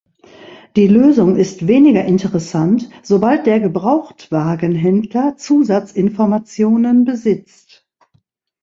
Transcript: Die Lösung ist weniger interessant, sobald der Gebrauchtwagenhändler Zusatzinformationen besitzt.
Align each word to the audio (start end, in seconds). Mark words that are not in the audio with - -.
Die 0.77 0.87
Lösung 0.87 1.35
ist 1.35 1.67
weniger 1.67 2.03
interessant, 2.05 2.89
sobald 3.03 3.45
der 3.45 3.59
Gebrauchtwagenhändler 3.59 5.37
Zusatzinformationen 5.37 7.05
besitzt. 7.05 7.85